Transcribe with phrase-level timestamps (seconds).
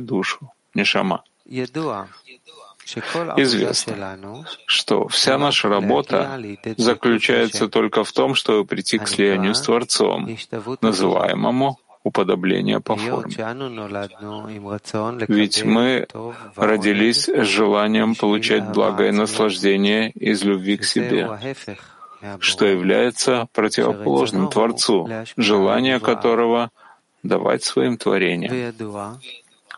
[0.00, 1.22] душу, нишама.
[3.36, 6.38] Известно, что вся наша работа
[6.76, 10.28] заключается только в том, чтобы прийти к слиянию с Творцом,
[10.82, 13.34] называемому уподобление по форме.
[15.28, 16.06] Ведь мы
[16.56, 21.56] родились с желанием получать благое наслаждение из любви к себе,
[22.40, 26.70] что является противоположным Творцу, желание которого—
[27.24, 28.52] давать своим творениям.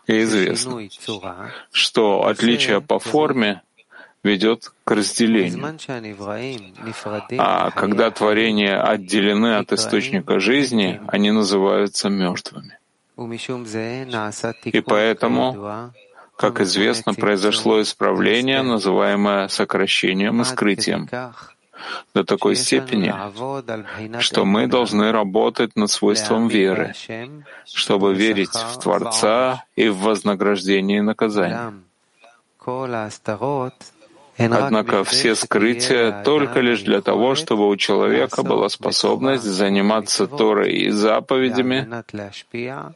[0.07, 0.89] И известно,
[1.71, 3.61] что отличие по форме
[4.23, 5.77] ведет к разделению.
[7.37, 12.77] А когда творения отделены от источника жизни, они называются мертвыми.
[14.65, 15.91] И поэтому,
[16.37, 21.09] как известно, произошло исправление, называемое сокращением и скрытием,
[22.13, 23.13] до такой степени,
[24.21, 26.93] что мы должны работать над свойством веры,
[27.65, 31.73] чтобы верить в Творца и в вознаграждение и наказание.
[34.37, 40.89] Однако все скрытия только лишь для того, чтобы у человека была способность заниматься Торой и
[40.91, 41.87] заповедями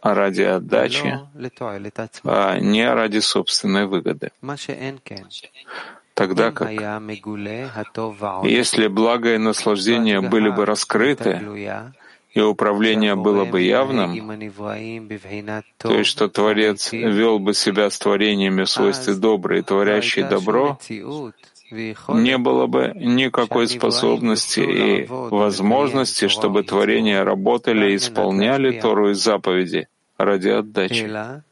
[0.03, 1.19] ради отдачи,
[2.23, 4.31] а не ради собственной выгоды
[6.13, 6.69] тогда как
[8.43, 11.41] если благо и наслаждение были бы раскрыты,
[12.33, 14.09] и управление было бы явным,
[15.77, 20.79] то есть что Творец вел бы себя с творениями в свойстве доброе и творящее добро,
[21.71, 29.87] не было бы никакой способности и возможности, чтобы творения работали и исполняли Тору и заповеди
[30.17, 31.43] ради отдачи.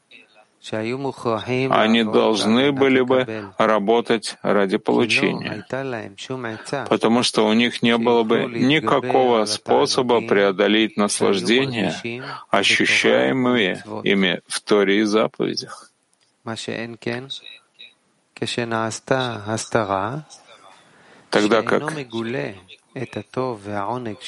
[0.61, 5.65] Они должны были бы работать ради получения,
[6.89, 11.93] потому что у них не было бы никакого способа преодолеть наслаждение,
[12.49, 15.91] ощущаемые ими в Торе и заповедях.
[21.29, 21.93] Тогда как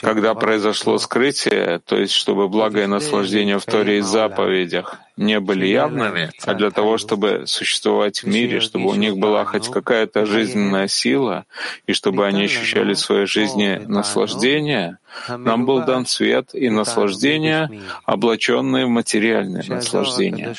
[0.01, 6.31] когда произошло скрытие, то есть чтобы благое наслаждение в Торе и заповедях не были явными,
[6.43, 11.45] а для того, чтобы существовать в мире, чтобы у них была хоть какая-то жизненная сила,
[11.87, 14.97] и чтобы они ощущали в своей жизни наслаждение,
[15.29, 17.69] нам был дан свет и наслаждение,
[18.05, 20.55] облаченные в материальное наслаждение.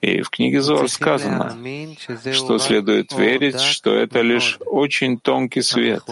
[0.00, 1.56] И в книге Зор сказано,
[2.32, 6.04] что следует верить, что это лишь очень тонкий свет,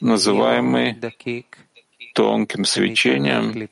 [0.00, 0.96] называемый
[2.14, 3.68] тонким свечением,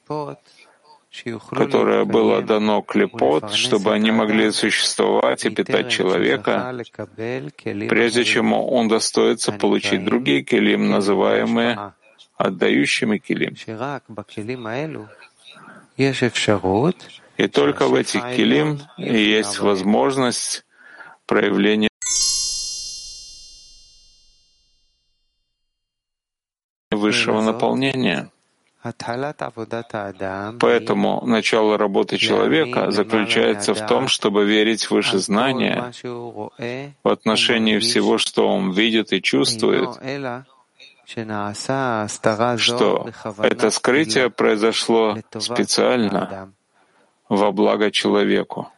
[1.51, 6.75] которое было дано клепот, чтобы они могли существовать и питать человека,
[7.89, 11.95] прежде чем он достоится получить другие келим, называемые
[12.37, 13.55] отдающими келим.
[17.37, 20.65] И только в этих килим есть возможность
[21.27, 21.89] проявления
[26.91, 28.31] высшего наполнения.
[30.61, 35.93] Поэтому начало работы человека заключается в том, чтобы верить в выше знания
[37.05, 39.91] в отношении всего, что он видит и чувствует,
[42.59, 43.11] что
[43.43, 46.53] это скрытие произошло специально
[47.29, 48.69] во благо человеку.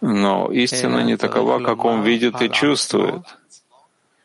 [0.00, 3.22] Но истина не такова, как он видит и чувствует.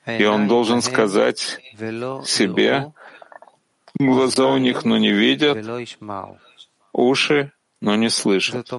[0.06, 1.60] И он должен сказать
[2.26, 2.92] себе,
[4.00, 5.58] глаза у них, но не видят,
[6.92, 8.72] уши, но не слышат.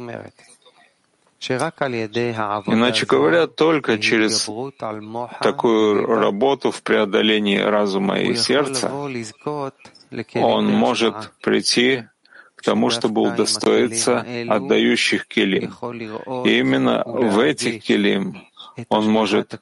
[2.67, 4.49] Иначе говоря, только через
[5.41, 8.91] такую работу в преодолении разума и сердца
[10.35, 12.05] он может прийти
[12.55, 15.75] к тому, чтобы удостоиться отдающих келим.
[16.47, 18.43] И именно в этих келим
[18.89, 19.55] он может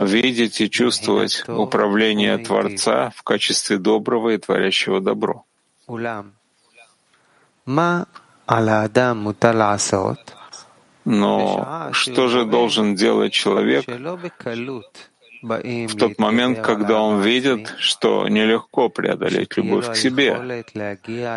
[0.00, 5.44] видеть и чувствовать управление Творца в качестве доброго и творящего добро.
[11.04, 13.86] Но что же должен делать человек,
[15.42, 20.64] в тот момент, когда он видит, что нелегко преодолеть любовь к себе,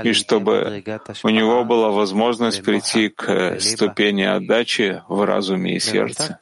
[0.03, 0.83] и чтобы
[1.23, 6.37] у него была возможность прийти к ступени отдачи в разуме и сердце.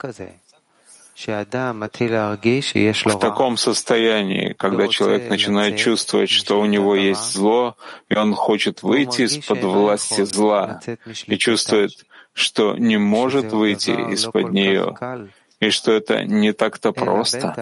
[3.06, 7.76] В таком состоянии, когда человек начинает чувствовать, что у него есть зло,
[8.10, 10.82] и он хочет выйти из-под власти зла,
[11.28, 11.92] и чувствует,
[12.34, 14.96] что не может выйти из-под нее,
[15.62, 17.56] и что это не так-то просто.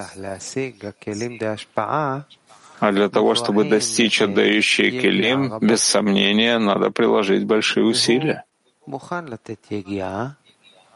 [2.80, 8.46] А для того, чтобы достичь отдающие келим, без сомнения, надо приложить большие усилия.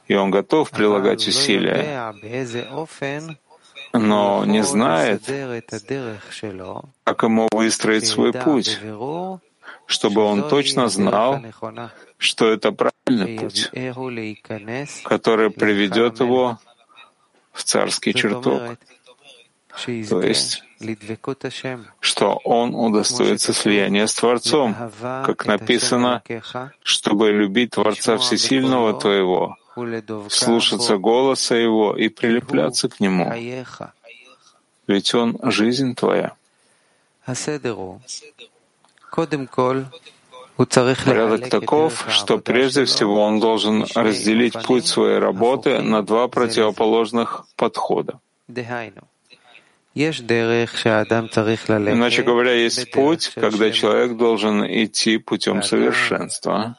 [0.07, 2.13] И он готов прилагать усилия,
[3.91, 5.23] но не знает,
[7.03, 8.79] как ему выстроить свой путь,
[9.85, 11.41] чтобы он точно знал,
[12.17, 13.69] что это правильный путь,
[15.03, 16.59] который приведет его
[17.53, 18.61] в царский чертог.
[20.09, 20.63] То есть,
[21.99, 26.21] что он удостоится слияния с Творцом, как написано,
[26.83, 29.55] чтобы любить Творца Всесильного твоего,
[30.29, 33.31] слушаться голоса Его и прилепляться к Нему.
[34.85, 36.35] Ведь Он— жизнь твоя.
[40.55, 48.19] Порядок таков, что прежде всего он должен разделить путь своей работы на два противоположных подхода.
[51.95, 56.77] Иначе говоря, есть путь, когда человек должен идти путем совершенства.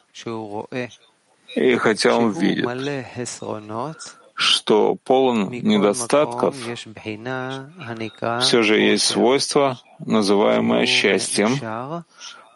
[1.55, 2.67] И хотя он видит,
[4.33, 6.55] что полон недостатков,
[8.41, 11.57] все же есть свойство, называемое счастьем,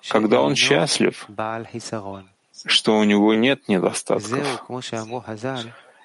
[0.07, 1.27] когда он счастлив,
[2.65, 4.61] что у него нет недостатков.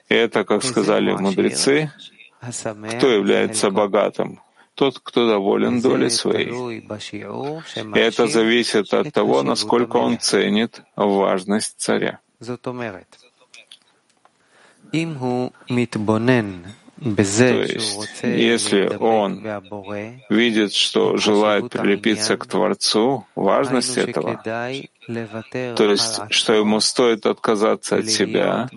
[0.08, 1.91] Это, как сказали мудрецы,
[2.41, 4.41] кто является богатым?
[4.75, 6.50] Тот, кто доволен долей своей.
[7.94, 12.19] Это зависит от того, насколько он ценит важность царя.
[17.04, 19.44] То есть, если он
[20.30, 28.08] видит, что желает прилепиться к Творцу, важность этого, то есть, что ему стоит отказаться от
[28.08, 28.70] себя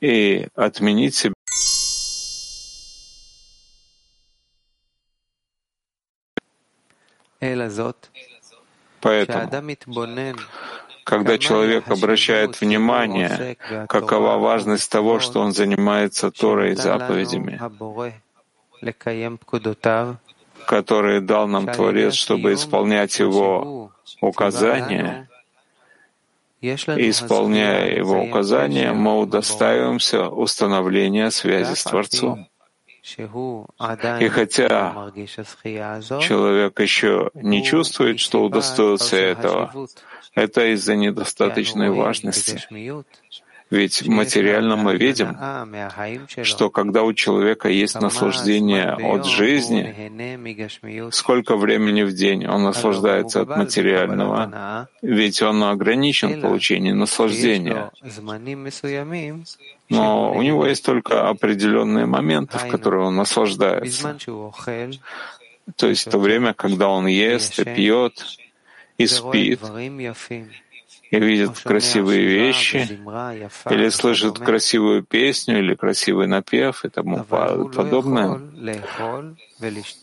[0.00, 1.34] и отменить себя,
[9.00, 9.50] Поэтому,
[11.10, 13.56] когда человек обращает внимание,
[13.88, 17.60] какова важность того, что он занимается Торой и заповедями,
[20.66, 23.90] которые дал нам Творец, чтобы исполнять Его
[24.20, 25.28] указания,
[26.60, 32.46] и, исполняя Его указания, мы удостаиваемся установления связи с Творцом.
[33.02, 35.10] И хотя
[36.20, 39.88] человек еще не чувствует, что удостоился этого,
[40.34, 42.60] это из-за недостаточной важности.
[43.70, 45.36] Ведь материально мы видим,
[46.42, 53.48] что когда у человека есть наслаждение от жизни, сколько времени в день он наслаждается от
[53.48, 57.92] материального, ведь он ограничен в получении наслаждения.
[59.88, 64.16] Но у него есть только определенные моменты, в которые он наслаждается.
[65.76, 68.24] То есть то время, когда он ест и пьет,
[68.98, 69.60] и спит,
[71.10, 73.00] и видит красивые вещи,
[73.68, 78.40] или слышит красивую песню, или красивый напев и тому подобное.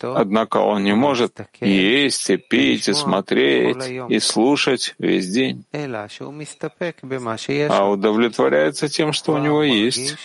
[0.02, 5.66] Однако он не может есть, и пить, и смотреть, и слушать весь день,
[7.70, 10.18] а удовлетворяется тем, что у него есть,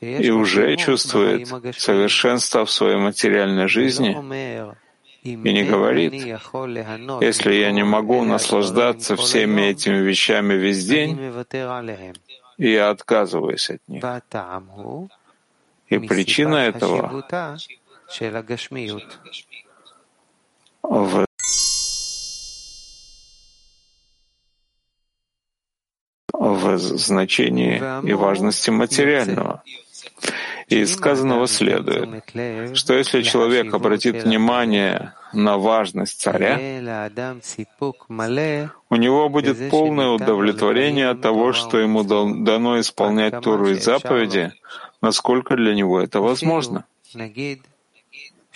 [0.00, 4.16] и уже чувствует совершенство в своей материальной жизни,
[5.22, 11.16] и не говорит, если я не могу наслаждаться всеми этими вещами весь день,
[12.58, 14.04] я отказываюсь от них.
[15.88, 17.24] И причина этого
[20.82, 21.24] в
[26.32, 27.76] в значении
[28.08, 29.62] и важности материального.
[30.68, 32.24] И из сказанного следует,
[32.76, 36.56] что если человек обратит внимание на важность царя,
[38.90, 44.52] у него будет полное удовлетворение от того, что ему дано исполнять Туру и заповеди,
[45.00, 46.84] насколько для него это возможно.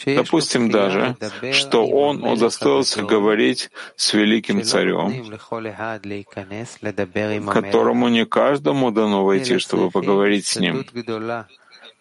[0.05, 1.17] Допустим даже,
[1.53, 5.39] что он удостоился говорить с великим царем,
[7.51, 10.85] которому не каждому дано войти, чтобы поговорить с ним.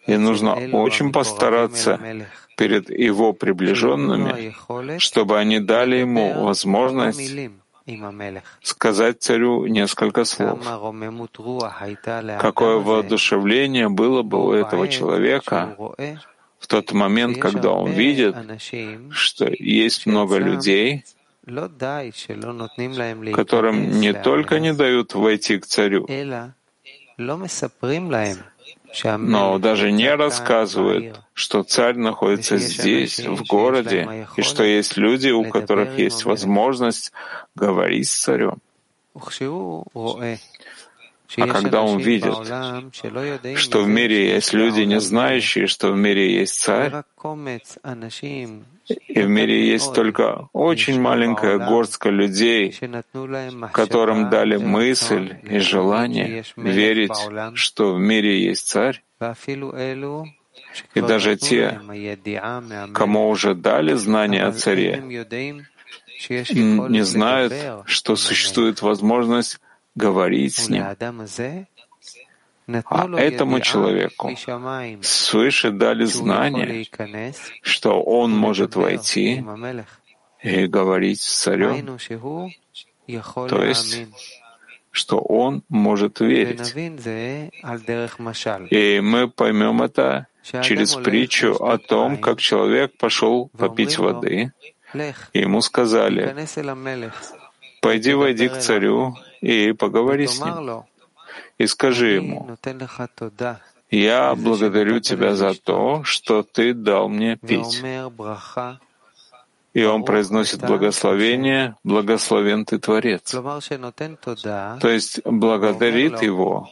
[0.06, 1.98] И нужно очень постараться
[2.56, 4.54] перед его приближенными,
[4.98, 7.50] чтобы они дали ему возможность
[8.62, 10.58] сказать царю несколько слов.
[12.40, 15.76] Какое воодушевление было бы у этого человека
[16.66, 18.34] в тот момент, когда он видит,
[19.10, 21.04] что есть много людей,
[23.32, 26.08] которым не только не дают войти к царю,
[29.18, 35.44] но даже не рассказывает, что царь находится здесь, в городе, и что есть люди, у
[35.48, 37.12] которых есть возможность
[37.54, 38.58] говорить с царем.
[41.36, 42.34] А когда он видит,
[43.58, 47.02] что в мире есть люди, не знающие, что в мире есть царь,
[49.08, 52.78] и в мире есть только очень маленькая горстка людей,
[53.72, 57.18] которым дали мысль и желание верить,
[57.54, 59.02] что в мире есть царь,
[60.94, 61.80] и даже те,
[62.92, 65.02] кому уже дали знания о царе,
[66.28, 67.52] не знают,
[67.86, 69.58] что существует возможность
[69.96, 70.84] говорить с ним.
[72.86, 74.36] А этому человеку
[75.02, 76.86] свыше дали знание,
[77.62, 79.44] что он может войти
[80.42, 81.98] и говорить с царем,
[83.48, 84.06] то есть,
[84.90, 86.74] что он может верить.
[88.70, 90.26] И мы поймем это
[90.62, 94.52] через притчу о том, как человек пошел попить воды,
[95.32, 96.34] и ему сказали,
[97.80, 100.82] «Пойди, войди к царю и поговори с ним,
[101.58, 102.56] и скажи ему,
[103.90, 107.82] «Я благодарю тебя за то, что ты дал мне пить».
[109.74, 113.30] И он произносит благословение, благословен ты Творец.
[113.30, 116.70] То есть благодарит его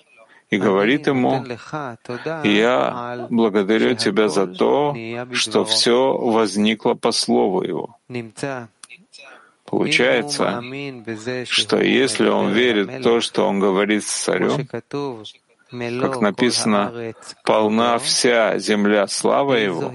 [0.49, 1.45] и говорит ему,
[2.45, 4.97] «Я благодарю тебя за то,
[5.33, 7.97] что все возникло по слову его».
[9.77, 10.63] Получается,
[11.49, 14.69] что если он верит в то, что он говорит с царем,
[16.01, 17.15] как написано,
[17.45, 19.93] полна вся земля слава его,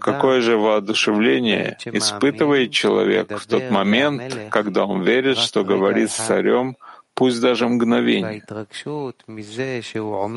[0.00, 6.76] какое же воодушевление испытывает человек в тот момент, когда он верит, что говорит с царем,
[7.14, 8.42] пусть даже мгновение.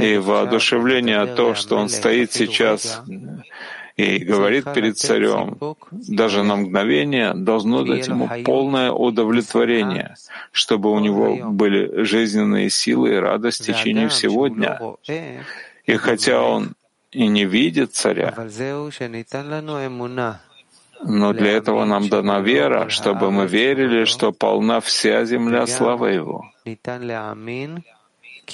[0.02, 3.04] И воодушевление от того, что он стоит сейчас
[3.98, 5.58] и говорит перед царем,
[5.92, 10.16] даже на мгновение должно дать ему полное удовлетворение,
[10.52, 14.80] чтобы у него были жизненные силы и радость в течение всего дня.
[15.86, 16.74] И хотя он
[17.12, 18.36] и не видит царя,
[21.04, 26.44] но для этого нам дана вера, чтобы мы верили, что полна вся земля слава Его.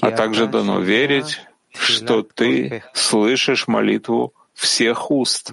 [0.02, 1.42] А также дано верить,
[1.74, 5.52] что ты слышишь молитву всех уст.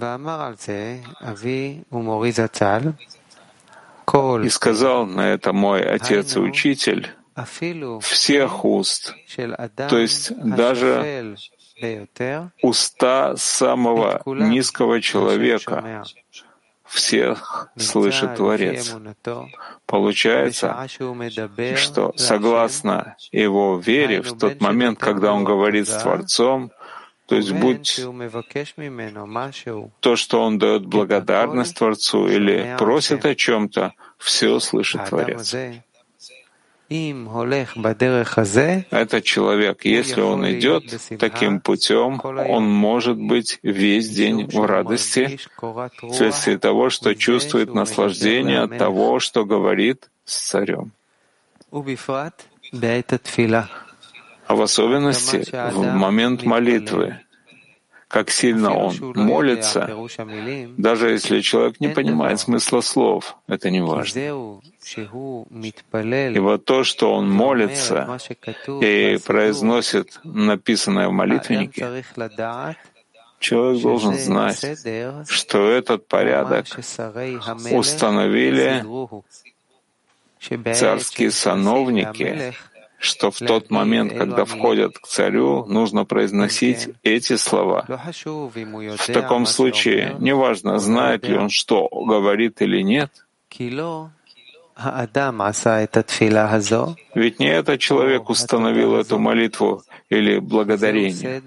[4.43, 7.09] И сказал на это мой отец и учитель,
[8.01, 9.15] всех уст,
[9.89, 11.37] то есть даже
[12.63, 16.05] уста самого низкого человека,
[16.85, 18.95] всех слышит Творец.
[19.87, 20.89] Получается,
[21.77, 26.73] что согласно его вере, в тот момент, когда он говорит с Творцом,
[27.31, 28.01] то есть будь
[30.01, 35.55] то, что он дает благодарность Творцу или просит о чем-то, все слышит Творец.
[38.91, 40.83] Этот человек, если он идет
[41.21, 45.39] таким путем, он может быть весь день в радости
[46.11, 50.91] вследствие того, что чувствует наслаждение от того, что говорит с царем
[54.51, 57.21] а в особенности в момент молитвы,
[58.09, 59.89] как сильно он молится,
[60.77, 64.61] даже если человек не понимает смысла слов, это не важно.
[66.37, 68.19] И вот то, что он молится
[68.83, 72.03] и произносит написанное в молитвеннике,
[73.39, 74.65] человек должен знать,
[75.29, 76.67] что этот порядок
[77.71, 78.85] установили
[80.75, 82.55] царские сановники,
[83.01, 87.87] что в тот момент, когда входят к царю, нужно произносить эти слова.
[87.89, 93.11] В таком случае, неважно, знает ли он, что говорит или нет,
[97.15, 101.43] ведь не этот человек установил эту молитву или благодарение,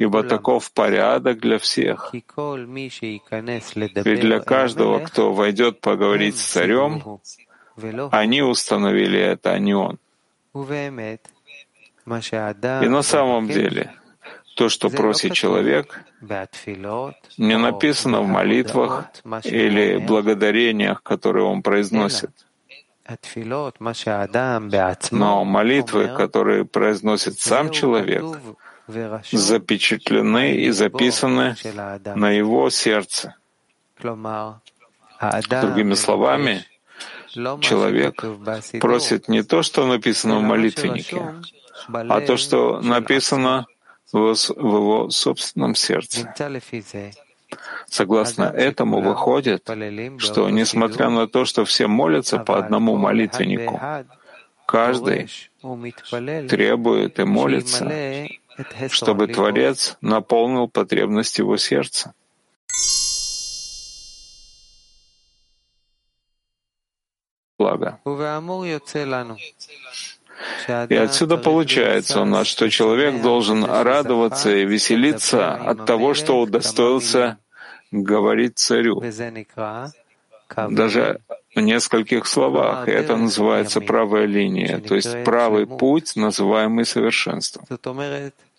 [0.00, 2.12] ибо таков порядок для всех.
[2.12, 7.20] Ведь для каждого, кто войдет поговорить с царем,
[8.10, 9.98] они установили это, а не он.
[12.82, 13.92] И на самом деле,
[14.56, 16.04] то, что просит человек,
[17.36, 19.06] не написано в молитвах
[19.44, 22.30] или благодарениях, которые он произносит.
[25.10, 28.24] Но молитвы, которые произносит сам человек,
[29.32, 31.56] запечатлены и записаны
[32.14, 33.34] на его сердце.
[35.60, 36.64] Другими словами,
[37.60, 38.24] человек
[38.80, 41.22] просит не то, что написано в молитвеннике,
[41.88, 43.66] а то, что написано
[44.12, 46.32] в его собственном сердце.
[47.86, 49.68] Согласно этому выходит,
[50.18, 53.80] что, несмотря на то, что все молятся по одному молитвеннику,
[54.66, 55.28] каждый
[56.48, 58.28] требует и молится,
[58.90, 62.14] чтобы Творец наполнил потребность его сердца.
[67.58, 67.98] Благо.
[70.88, 77.38] И отсюда получается у нас, что человек должен радоваться и веселиться от того, что удостоился
[77.90, 79.02] говорить царю.
[80.70, 81.20] Даже
[81.54, 87.64] в нескольких словах, и это называется правая линия, то есть правый путь, называемый совершенством.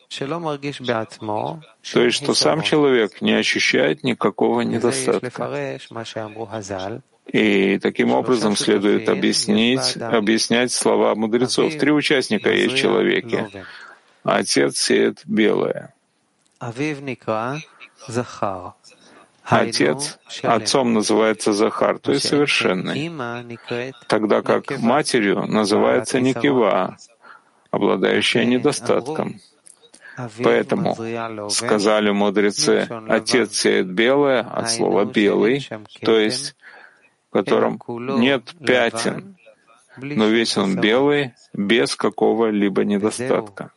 [0.10, 5.80] То есть, что сам человек не ощущает никакого недостатка.
[7.28, 11.76] И таким образом следует объяснить, объяснять слова мудрецов.
[11.76, 13.66] Три участника есть в человеке.
[14.24, 15.94] Отец сеет белое.
[19.50, 23.10] Отец отцом называется Захар, то есть совершенный,
[24.08, 26.98] тогда как матерью называется Никива,
[27.72, 29.40] обладающая недостатком.
[30.44, 30.96] Поэтому
[31.50, 35.68] сказали мудрецы, отец сеет белое от слова белый,
[36.02, 36.56] то есть
[37.30, 37.80] в котором
[38.20, 39.38] нет пятен,
[39.98, 43.72] но весь он белый, без какого-либо недостатка.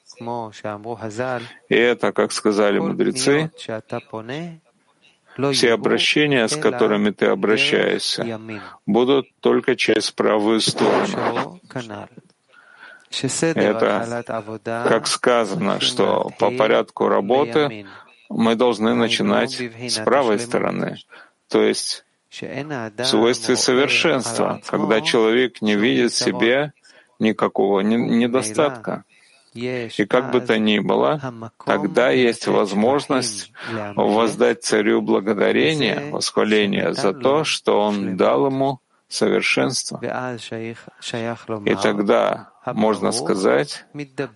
[1.68, 3.50] И это, как сказали мудрецы,
[5.52, 8.40] все обращения, с которыми ты обращаешься,
[8.87, 11.61] будут только через правую сторону.
[13.11, 14.25] Это,
[14.88, 17.87] как сказано, что по порядку работы
[18.29, 20.97] мы должны начинать с правой стороны,
[21.49, 26.73] то есть в свойстве совершенства, когда человек не видит в себе
[27.19, 29.05] никакого недостатка.
[29.52, 31.21] И как бы то ни было,
[31.67, 33.52] тогда есть возможность
[33.97, 39.99] воздать царю благодарение, восхваление за то, что он дал ему совершенство.
[41.67, 43.85] И тогда можно сказать,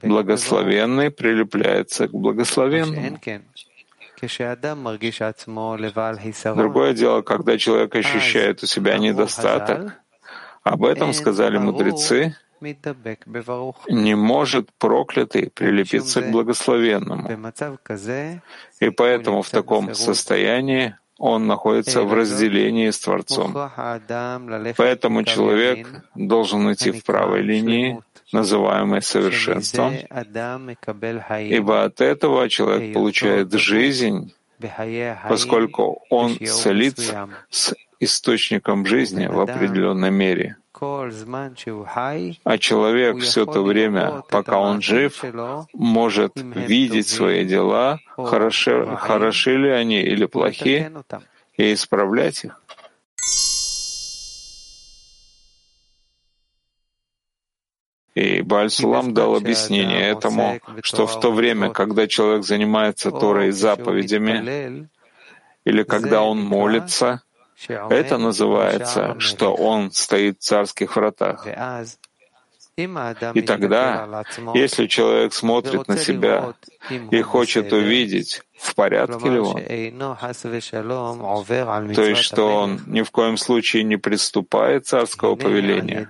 [0.02, 3.18] благословенный прилепляется к благословенному.
[6.56, 10.00] Другое дело, когда человек ощущает у себя недостаток.
[10.62, 12.34] Об этом сказали мудрецы,
[13.88, 17.28] не может проклятый прилепиться к благословенному.
[18.80, 23.52] И поэтому в таком состоянии он находится в разделении с Творцом.
[24.76, 28.00] Поэтому человек должен идти в правой линии,
[28.34, 29.94] называемой совершенством,
[31.58, 34.34] ибо от этого человек получает жизнь,
[35.28, 40.56] поскольку он солится с источником жизни в определенной мере.
[42.44, 45.24] А человек все то время, пока он жив,
[45.72, 50.90] может видеть свои дела, хороши, хороши ли они или плохи,
[51.56, 52.63] и исправлять их.
[58.14, 64.88] И Бальсулам дал объяснение этому, что в то время, когда человек занимается Торой и заповедями,
[65.64, 67.22] или когда он молится,
[67.68, 71.46] это называется, что он стоит в царских вратах.
[72.77, 74.24] И тогда,
[74.55, 76.55] если человек смотрит на себя
[76.90, 79.55] и хочет увидеть, в порядке ли он,
[81.94, 86.09] то есть что он ни в коем случае не приступает царского повеления,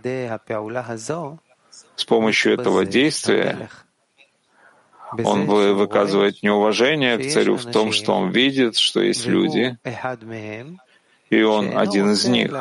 [1.97, 3.69] с помощью этого действия
[5.23, 9.79] он выказывает неуважение к царю в том, что он видит, что есть люди,
[11.31, 12.53] и он один из них,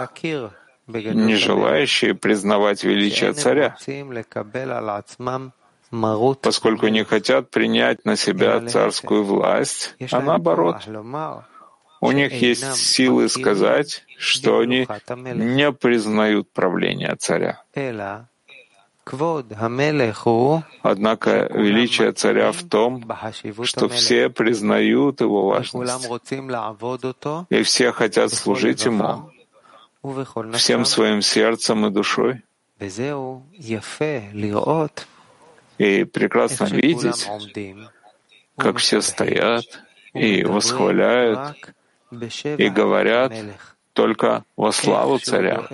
[0.88, 3.76] не желающие признавать величие царя,
[6.42, 10.88] поскольку не хотят принять на себя царскую власть, а наоборот,
[12.02, 14.88] у них есть силы сказать, что они
[15.34, 17.64] не признают правление царя.
[20.82, 23.06] Однако величие царя в том,
[23.64, 26.08] что все признают его важность,
[27.50, 29.30] и все хотят служить ему.
[30.54, 32.42] всем своим сердцем и душой.
[35.78, 37.28] И прекрасно видеть,
[38.58, 39.66] как все стоят
[40.14, 41.58] и восхваляют
[42.58, 43.34] и говорят
[43.94, 45.68] только во славу царя,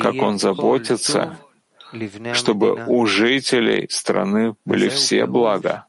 [0.00, 1.36] как он заботится
[2.34, 5.86] чтобы у жителей страны были все блага.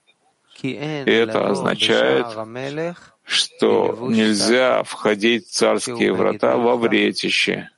[0.61, 2.27] И это означает,
[3.23, 7.69] что нельзя входить в царские врата во вретище,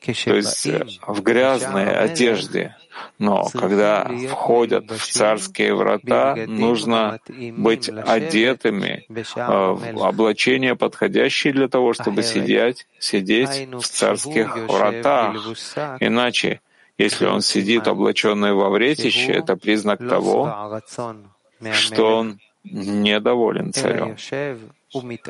[0.00, 2.76] то есть э, в грязной одежде.
[3.18, 11.92] Но когда входят в царские врата, нужно быть одетыми э, в облачение, подходящее для того,
[11.92, 15.36] чтобы сидеть, сидеть в царских вратах.
[16.00, 16.60] Иначе,
[16.96, 20.80] если он сидит облаченный во вретище, это признак того,
[21.72, 24.16] что он недоволен царем,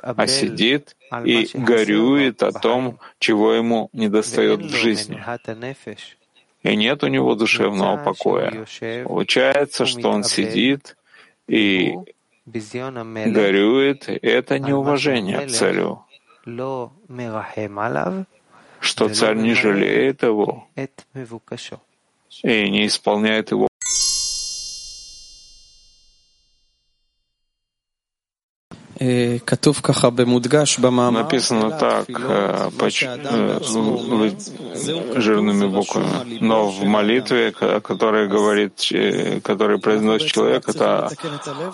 [0.02, 5.22] а сидит и горюет о том, чего ему недостает в жизни.
[6.62, 8.66] И нет у него душевного покоя.
[9.04, 10.96] Получается, что он сидит
[11.46, 11.94] и
[12.46, 16.02] горюет, это неуважение к царю,
[18.80, 20.68] что царь не жалеет его
[22.42, 23.68] и не исполняет его
[31.10, 34.30] Написано так, э, э,
[35.20, 36.38] жирными буквами.
[36.40, 38.72] Но в молитве, которая говорит,
[39.44, 41.10] который произносит человек, это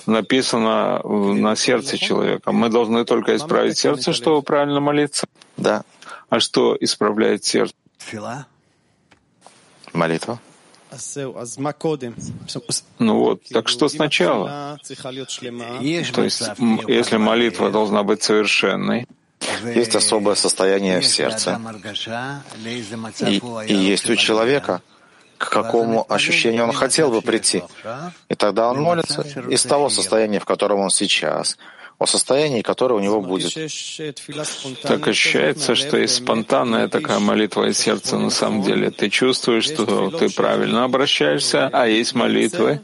[0.07, 2.53] написано на сердце человека.
[2.53, 5.27] Мы должны только исправить сердце, чтобы правильно молиться.
[5.57, 5.83] Да.
[6.29, 7.75] А что исправляет сердце?
[9.93, 10.39] Молитва.
[12.99, 14.79] Ну вот, так что сначала?
[14.83, 16.43] То есть,
[16.89, 19.07] если молитва должна быть совершенной,
[19.75, 21.61] есть особое состояние в сердце.
[23.21, 24.81] И, и есть у человека,
[25.39, 27.63] к какому ощущению он хотел бы прийти.
[28.29, 31.59] И тогда он молится из того состояния, в котором он сейчас,
[31.99, 33.53] о состоянии, которое у него будет.
[34.83, 38.91] Так ощущается, что есть спонтанная такая молитва из сердца на самом деле.
[38.91, 42.81] Ты чувствуешь, что ты правильно обращаешься, а есть молитвы,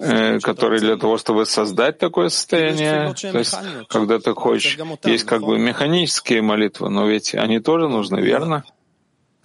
[0.00, 3.54] э, которые для того, чтобы создать такое состояние, то есть
[3.88, 8.64] когда ты хочешь, есть как бы механические молитвы, но ведь они тоже нужны, верно?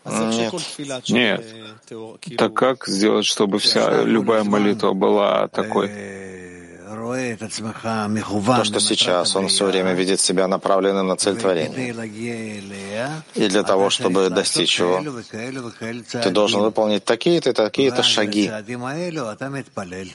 [0.05, 0.53] Нет.
[1.09, 1.45] Нет.
[2.37, 5.91] Так как сделать, чтобы вся любая молитва была такой?
[6.91, 11.93] То, что сейчас он все время видит себя направленным на цель творения.
[13.35, 15.01] И для того, чтобы достичь его,
[16.23, 18.51] ты должен выполнить такие-то и такие-то шаги.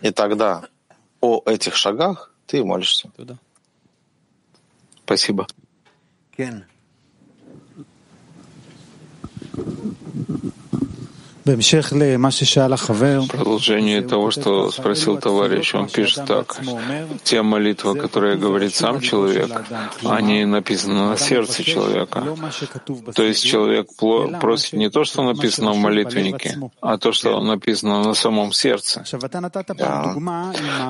[0.02, 0.62] И тогда
[1.20, 3.10] о этих шагах ты молишься.
[5.04, 5.46] Спасибо.
[13.28, 16.56] Продолжение того, что спросил товарищ, он пишет так.
[17.22, 19.50] Те молитвы, которые говорит сам человек,
[20.04, 22.24] они написаны на сердце человека.
[23.14, 23.88] То есть человек
[24.40, 29.04] просит не то, что написано в молитвеннике, а то, что написано на самом сердце.
[29.78, 30.14] Да.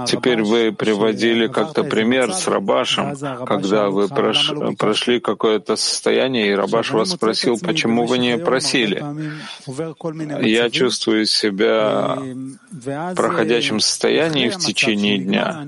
[0.06, 3.14] Теперь вы приводили как-то пример с Рабашем,
[3.44, 9.04] когда вы прошли какое-то состояние, и Рабаш вас спросил, почему вы не просили
[10.46, 12.18] я чувствую себя
[12.70, 15.66] в проходящем состоянии в течение дня.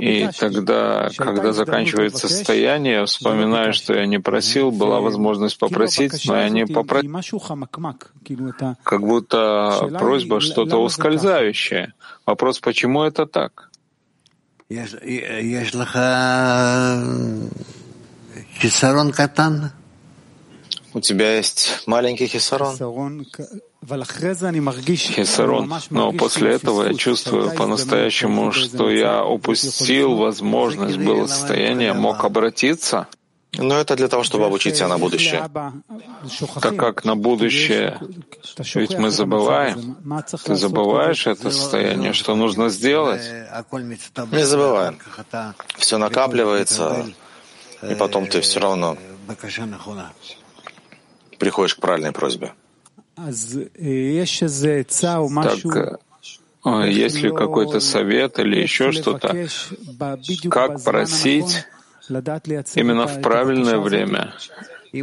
[0.00, 6.48] И тогда, когда заканчивается состояние, вспоминаю, что я не просил, была возможность попросить, но я
[6.48, 7.40] не попросил.
[8.82, 11.92] Как будто просьба что-то ускользающее.
[12.24, 13.70] Вопрос, почему это так?
[20.94, 22.74] У тебя есть маленький хисарон.
[25.14, 25.72] Хисарон.
[25.90, 33.06] Но после этого я чувствую по-настоящему, что я упустил возможность, было состояние, мог обратиться.
[33.58, 35.48] Но это для того, чтобы обучить себя на будущее.
[36.60, 37.98] Так как на будущее,
[38.74, 39.96] ведь мы забываем.
[40.44, 43.22] Ты забываешь это состояние, что нужно сделать?
[44.32, 44.98] Не забываем.
[45.78, 47.06] Все накапливается,
[47.82, 48.96] и потом ты все равно
[51.38, 52.52] приходишь к правильной просьбе.
[55.64, 55.98] Так,
[56.66, 59.34] э, есть ли какой-то совет или еще что-то?
[60.50, 61.64] Как просить
[62.74, 64.34] именно в правильное время
[64.92, 65.02] и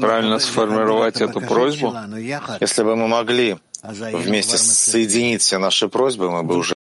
[0.00, 1.94] правильно сформировать эту просьбу?
[2.60, 6.75] Если бы мы могли вместе соединить все наши просьбы, мы бы уже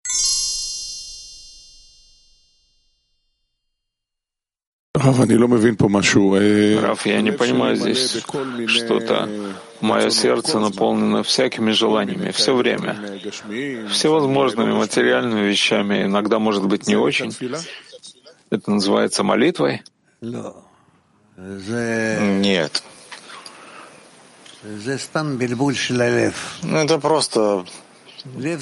[6.80, 8.24] Раф, я не понимаю здесь
[8.68, 9.28] что-то.
[9.80, 12.96] Мое сердце наполнено всякими желаниями все время,
[13.90, 17.34] всевозможными материальными вещами, иногда, может быть, не очень.
[18.50, 19.82] Это называется молитвой?
[22.20, 22.82] Нет.
[26.62, 27.64] Ну, это просто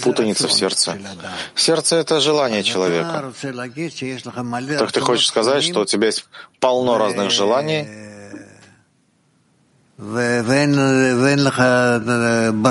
[0.03, 0.99] путаница в сердце.
[1.55, 3.33] Сердце— это желание человека.
[4.79, 6.27] Так ты хочешь сказать, что у тебя есть
[6.61, 7.87] полно разных желаний,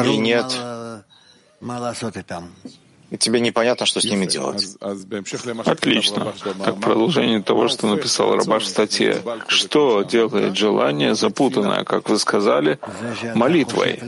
[0.05, 0.45] и нет,
[3.11, 4.77] и тебе непонятно, что с ними делать.
[5.65, 6.33] Отлично.
[6.63, 9.21] Как продолжение того, что написал Рабаш в статье.
[9.47, 12.79] Что делает желание, запутанное, как вы сказали,
[13.35, 14.01] молитвой?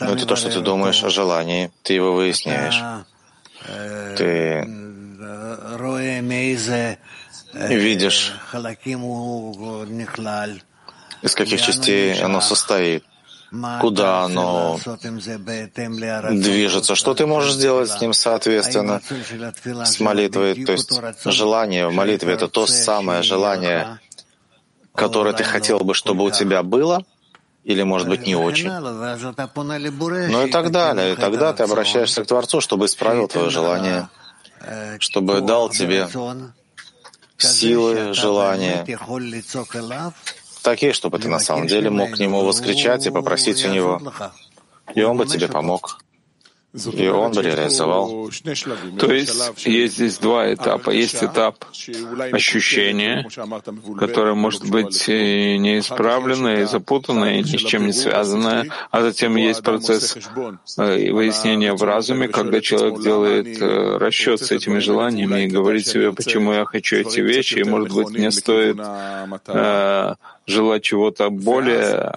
[0.00, 2.82] Но это то, что ты думаешь о желании, ты его выясняешь.
[4.16, 4.66] Ты
[7.52, 8.32] видишь,
[11.22, 13.04] из каких частей оно состоит,
[13.80, 14.78] куда оно
[16.30, 19.00] движется, что ты можешь сделать с ним соответственно,
[19.84, 20.64] с молитвой.
[20.64, 23.98] То есть желание в молитве— это то самое желание,
[24.94, 27.04] которое ты хотел бы, чтобы у тебя было,
[27.70, 28.68] или, может быть, не очень.
[28.68, 31.12] Ну и так далее.
[31.12, 34.08] И тогда ты обращаешься к Творцу, чтобы исправил твое желание,
[34.98, 36.08] чтобы дал тебе
[37.38, 38.84] силы, желания,
[40.62, 44.00] такие, чтобы ты на самом деле мог к нему воскричать и попросить у него,
[44.94, 46.00] и он бы тебе помог.
[46.72, 48.30] И он реализовал.
[48.98, 50.90] То есть есть здесь два этапа.
[50.90, 51.64] Есть этап
[52.32, 53.26] ощущения,
[53.98, 58.66] которое может быть неисправленное, запутанное, ни с чем не связанное.
[58.92, 60.16] А затем есть процесс
[60.78, 66.12] э, выяснения в разуме, когда человек делает э, расчет с этими желаниями и говорит себе,
[66.12, 68.78] почему я хочу эти вещи, и, может быть, мне стоит
[69.48, 70.14] э,
[70.50, 72.12] желать чего-то более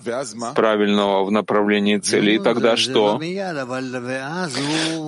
[0.56, 3.19] правильного в направлении цели, и тогда что?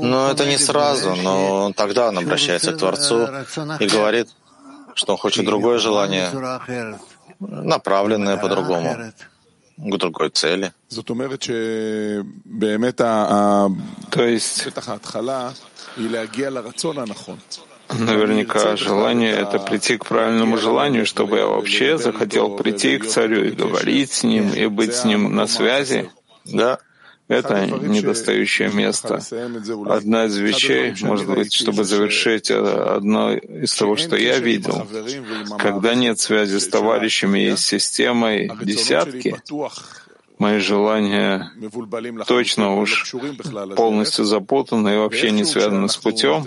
[0.02, 3.28] Но это не сразу, но тогда он обращается к Творцу
[3.80, 4.30] и говорит,
[4.94, 6.30] что он хочет другое желание,
[7.40, 8.96] направленное по-другому,
[9.78, 10.72] к другой цели.
[14.12, 14.68] То есть
[17.94, 23.52] Наверняка желание— это прийти к правильному желанию, чтобы я вообще захотел прийти к царю и
[23.52, 26.10] говорить с ним, и быть с ним на связи.
[26.46, 26.80] Да,
[27.28, 29.20] это недостающее место.
[29.90, 34.88] Одна из вещей, может быть, чтобы завершить э, одно из того, что я видел,
[35.58, 39.42] когда нет связи с товарищами и с системой десятки,
[40.38, 41.52] мои желания
[42.28, 43.14] точно уж
[43.76, 46.46] полностью запутаны и вообще не связаны с путем.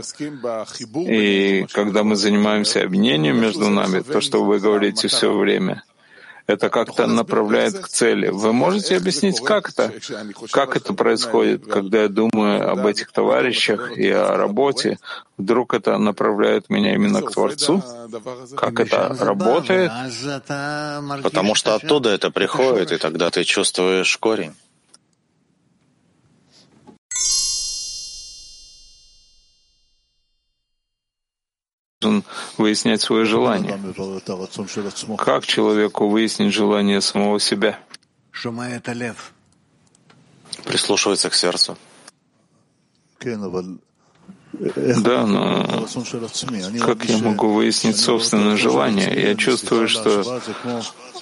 [1.07, 5.83] И когда мы занимаемся объединением между нами, то, что вы говорите все время,
[6.49, 8.29] это как-то направляет к цели.
[8.29, 9.93] Вы можете объяснить, как это?
[10.51, 14.99] Как это происходит, когда я думаю об этих товарищах и о работе?
[15.37, 17.83] Вдруг это направляет меня именно к Творцу?
[18.57, 19.93] Как это работает?
[21.23, 24.55] Потому что оттуда это приходит, и тогда ты чувствуешь корень.
[32.01, 32.25] Должен
[32.57, 33.79] выяснять свое желание.
[35.19, 37.79] Как человеку выяснить желание самого себя?
[40.65, 41.77] Прислушивается к сердцу.
[43.21, 45.87] Да, но
[46.81, 49.21] как я могу выяснить собственное желание?
[49.21, 50.41] Я чувствую, что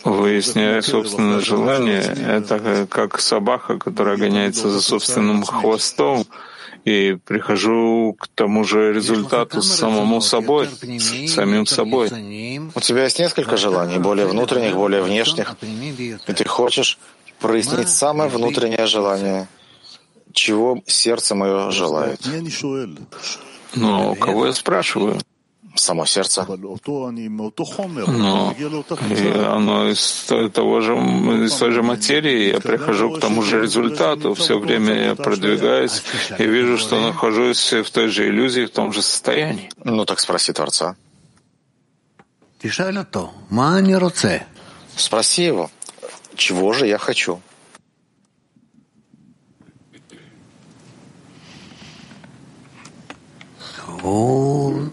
[0.05, 6.27] выясняя собственное желание, это как собака, которая гоняется за собственным хвостом,
[6.87, 12.07] и прихожу к тому же результату самому собой, с самим собой.
[12.75, 16.99] У тебя есть несколько желаний, более внутренних, более внешних, и ты хочешь
[17.41, 19.49] прояснить самое внутреннее желание,
[20.33, 22.21] чего сердце мое желает.
[23.75, 25.19] Но кого я спрашиваю?
[25.77, 26.47] Само сердце.
[26.49, 26.79] Но
[29.57, 30.95] оно из того же,
[31.45, 34.35] из той же материи, я прихожу к тому же результату.
[34.35, 36.03] Все время я продвигаюсь
[36.39, 39.71] и вижу, что нахожусь в той же иллюзии, в том же состоянии.
[39.85, 40.97] Ну так спроси Творца.
[44.97, 45.71] Спроси его,
[46.37, 47.41] чего же я хочу?
[54.03, 54.93] Он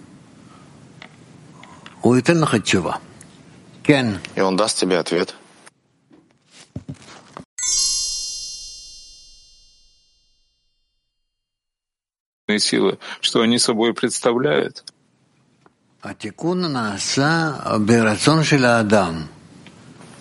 [4.36, 5.36] и он даст тебе ответ.
[12.60, 14.84] силы, что они собой представляют.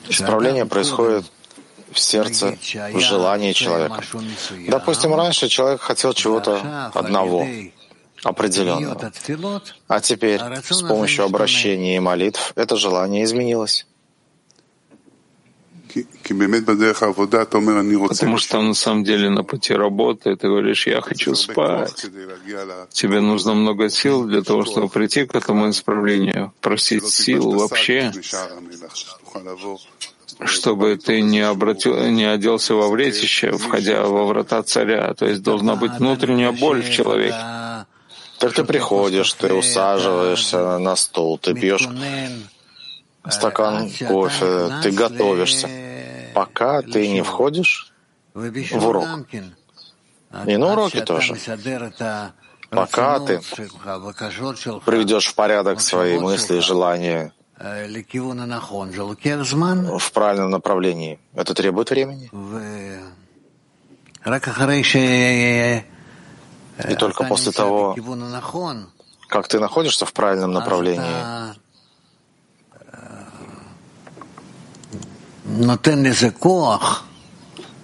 [0.08, 1.30] Исправление происходит
[1.92, 2.56] в сердце,
[2.92, 4.02] в желании человека.
[4.68, 7.46] Допустим, раньше человек хотел чего-то одного,
[8.22, 9.12] определенного.
[9.88, 13.86] А теперь с помощью обращения и молитв это желание изменилось.
[18.08, 22.06] Потому что на самом деле на пути работы ты говоришь, я хочу спать.
[22.90, 26.52] Тебе нужно много сил для того, чтобы прийти к этому исправлению.
[26.60, 28.12] Просить сил вообще
[30.44, 35.14] чтобы ты не, обратил, не оделся во вретище, входя во врата царя.
[35.14, 37.36] То есть должна быть внутренняя боль в человеке.
[38.42, 41.88] Так ты приходишь, ты усаживаешься на стол, ты пьешь
[43.30, 45.68] стакан кофе, ты готовишься,
[46.34, 47.92] пока ты не входишь
[48.34, 49.06] в урок.
[50.46, 51.36] И на уроке тоже.
[52.70, 53.40] Пока ты
[54.86, 57.32] приведешь в порядок свои мысли и желания
[59.98, 62.28] в правильном направлении, это требует времени.
[66.78, 67.96] И только после того,
[69.28, 71.54] как ты находишься в правильном направлении,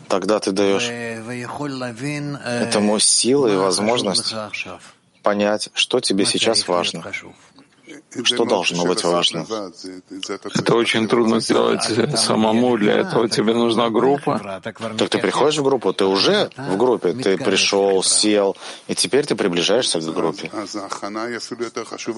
[0.08, 0.88] тогда ты даешь
[2.62, 4.34] этому силы и возможность
[5.22, 7.04] понять, что тебе сейчас важно,
[8.24, 9.46] что должно быть важно.
[10.54, 11.82] Это очень трудно сделать
[12.18, 14.60] самому, для этого тебе нужна группа.
[14.62, 19.34] Так ты приходишь в группу, ты уже в группе, ты пришел, сел, и теперь ты
[19.34, 20.50] приближаешься к группе.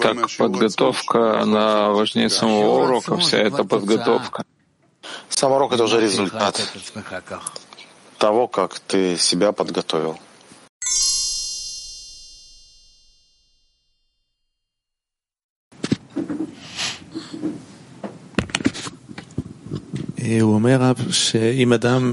[0.01, 4.45] Так подготовка, она важнее самого урока, вся эта подготовка.
[5.29, 6.61] Сам урок— это уже результат
[8.17, 10.19] того, как ты себя подготовил.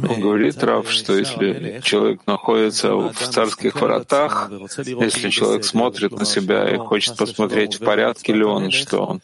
[0.01, 6.77] Говорит Рав, что если человек находится в царских вратах, если человек смотрит на себя и
[6.77, 9.21] хочет посмотреть, в порядке ли он, что он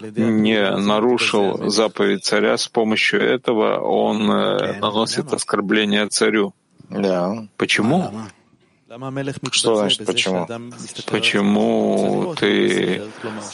[0.00, 6.52] не нарушил заповедь царя, с помощью этого он э, наносит оскорбление царю.
[6.90, 7.46] Да.
[7.56, 8.12] Почему?
[9.50, 10.46] Что значит почему?
[11.06, 13.02] Почему ты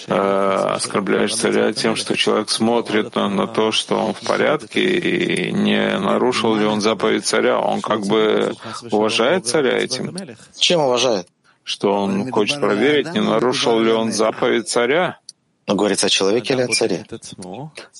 [0.07, 5.51] э, оскорбляешь царя тем, что человек смотрит на, на то, что он в порядке, и
[5.51, 7.59] не нарушил ли он заповедь царя?
[7.59, 8.55] Он как бы
[8.91, 10.15] уважает царя этим?
[10.59, 11.29] Чем уважает?
[11.65, 15.19] Что он хочет проверить, не нарушил ли он заповедь царя?
[15.67, 17.07] Но говорится о человеке или о царе?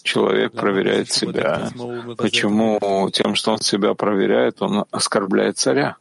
[0.03, 1.71] Человек проверяет себя.
[2.19, 5.97] Почему тем, что он себя проверяет, он оскорбляет царя?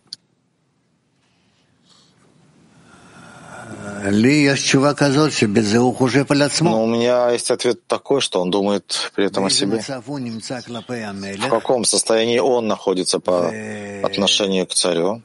[6.71, 9.79] Но у меня есть ответ такой, что он думает при этом о себе.
[9.79, 13.51] В каком состоянии он находится по
[14.03, 15.21] отношению к царю?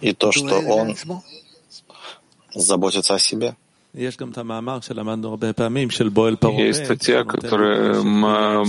[0.00, 0.96] И то, что он
[2.54, 3.56] заботится о себе.
[6.58, 8.64] Есть статья, которую мы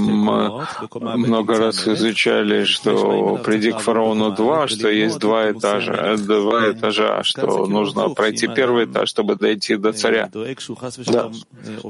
[1.17, 7.65] много раз изучали, что приди к фараону два, что есть два этажа, два этажа, что
[7.65, 10.29] нужно пройти первый этаж, чтобы дойти до царя.
[11.07, 11.31] Да.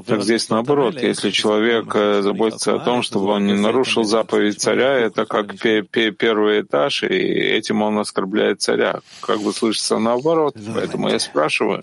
[0.06, 4.94] Так здесь наоборот, если человек э, заботится о том, чтобы он не нарушил заповедь царя,
[4.94, 9.00] это как первый этаж, и этим он оскорбляет царя.
[9.20, 11.82] Как бы слышится наоборот, поэтому я спрашиваю.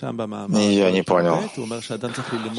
[0.00, 1.38] Я не понял.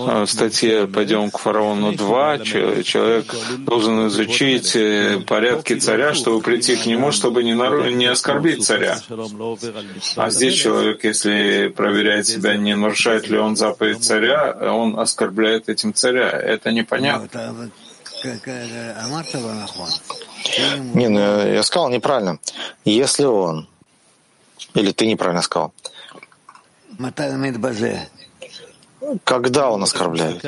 [0.08, 6.76] А, в статье «Пойдем к фараону 2» человек должен изучить э, порядки царя, чтобы прийти
[6.76, 7.89] к нему, чтобы не, нару...
[7.89, 8.98] не оскорбить царя.
[10.15, 15.93] А здесь человек, если проверяет себя, не нарушает ли он заповедь царя, он оскорбляет этим
[15.93, 16.30] царя.
[16.30, 17.69] Это непонятно.
[20.93, 22.39] Не, ну я сказал неправильно.
[22.86, 23.67] Если он,
[24.74, 25.74] или ты неправильно сказал,
[29.23, 30.41] когда он оскорбляет?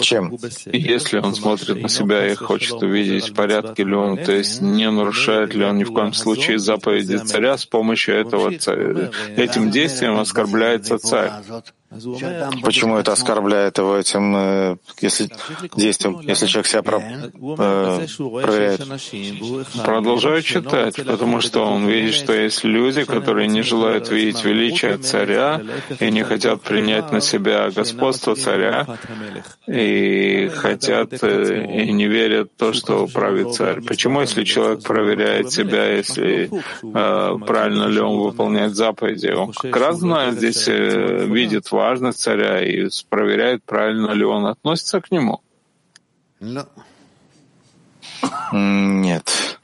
[0.00, 0.36] Чем?
[0.66, 4.90] Если он смотрит на себя и хочет увидеть, в порядке ли он, то есть не
[4.90, 10.18] нарушает ли он ни в коем случае заповеди царя, с помощью этого царя, этим действием
[10.18, 11.32] оскорбляется царь.
[12.62, 15.28] Почему это оскорбляет его этим э, если,
[15.76, 18.80] действием, если человек себя про, э, проверяет?
[19.84, 25.60] Продолжаю читать, потому что он видит, что есть люди, которые не желают видеть величие царя
[26.00, 28.86] и не хотят принять на себя господство царя,
[29.66, 33.82] и хотят э, и не верят в то, что правит царь.
[33.82, 39.98] Почему, если человек проверяет себя, если э, правильно ли он выполняет заповеди, он как раз
[39.98, 45.40] знает здесь, э, видит вас, важность царя и проверяет, правильно ли он относится к нему?
[48.52, 49.58] Нет.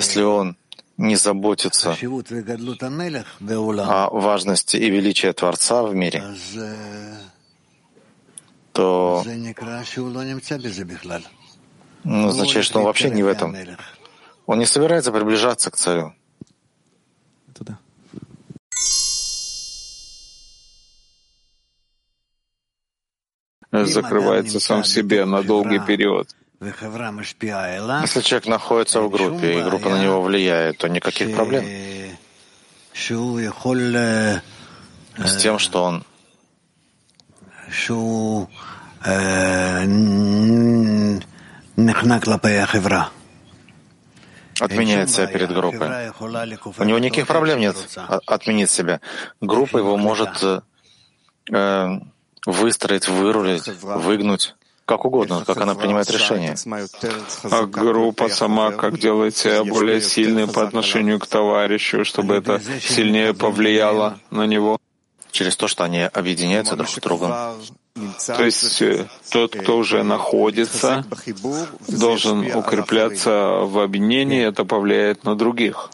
[0.00, 0.56] Если он
[0.96, 1.96] не заботится
[3.84, 6.22] о важности и величии Творца в мире,
[8.72, 9.22] то
[12.04, 13.56] ну, означает, что он вообще не в этом.
[14.46, 16.14] Он не собирается приближаться к царю.
[23.84, 26.28] Закрывается сам в себе на долгий период.
[26.60, 31.64] Если человек находится в группе, и группа на него влияет, то никаких проблем
[35.18, 36.04] с тем, что он
[44.60, 46.10] отменяет себя перед группой.
[46.78, 47.76] У него никаких проблем нет
[48.26, 49.00] отменить себя.
[49.40, 50.42] Группа его может
[51.52, 52.00] э,
[52.46, 54.54] выстроить, вырулить, выгнуть
[54.86, 56.54] как угодно, как она принимает решение.
[57.50, 63.34] А группа сама как делает себя более сильной по отношению к товарищу, чтобы это сильнее
[63.34, 64.78] повлияло на него?
[65.32, 67.30] Через то, что они объединяются друг с другом.
[68.26, 71.04] То есть э, тот, кто уже находится,
[71.88, 75.90] должен укрепляться в объединении, это повлияет на других.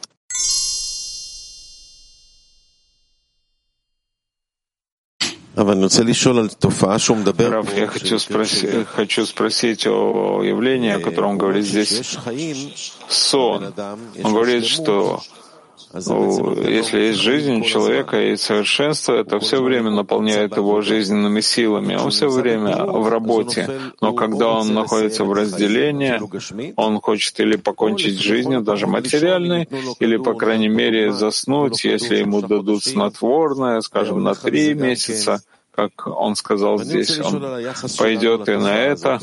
[7.50, 12.16] Раф, я хочу спросить, хочу спросить о явлении, о котором говорит здесь
[13.08, 13.72] сон.
[14.22, 15.22] Он говорит, что
[15.94, 21.94] если есть жизнь человека и совершенство, это все время наполняет его жизненными силами.
[21.94, 23.68] Он все время в работе.
[24.00, 26.20] Но когда он находится в разделении,
[26.76, 29.68] он хочет или покончить жизнью, даже материальной,
[30.00, 35.42] или, по крайней мере, заснуть, если ему дадут снотворное, скажем, на три месяца,
[35.74, 37.42] как он сказал здесь, он
[37.98, 39.20] пойдет и на это,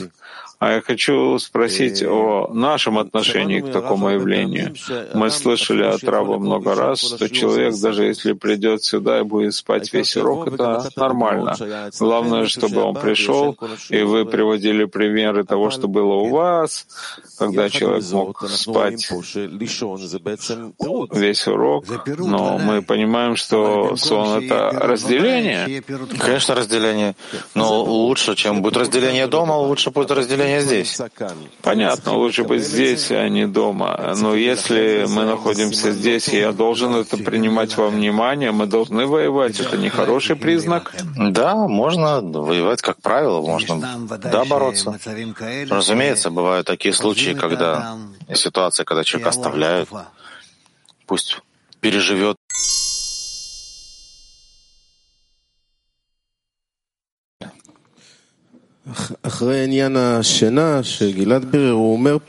[0.60, 4.76] а я хочу спросить о нашем отношении к такому явлению.
[5.14, 9.94] Мы слышали от Раба много раз, что человек, даже если придет сюда и будет спать
[9.94, 11.56] весь урок, это нормально.
[11.98, 13.58] Главное, чтобы он пришел,
[13.90, 16.88] и вы приводили примеры того, что было у вас,
[17.38, 19.10] когда человек мог спать
[21.14, 21.86] весь урок,
[22.18, 25.82] но мы понимаем, что сон— это разделение.
[26.20, 27.16] Конечно, разделение.
[27.56, 31.02] Но лучше, чем будет разделение дома, лучше будет разделение не здесь.
[31.62, 34.16] Понятно, лучше быть здесь, а не дома.
[34.18, 39.60] Но если мы находимся здесь, и я должен это принимать во внимание, мы должны воевать.
[39.60, 40.94] Это не хороший признак?
[41.16, 45.00] Да, можно воевать, как правило, можно да, бороться.
[45.70, 47.98] Разумеется, бывают такие случаи, когда
[48.34, 49.90] ситуация, когда человека оставляют,
[51.06, 51.40] пусть
[51.82, 52.38] переживет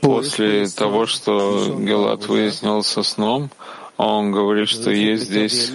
[0.01, 3.49] После того, что Гелат выяснил со сном,
[3.97, 5.71] он говорит, что есть здесь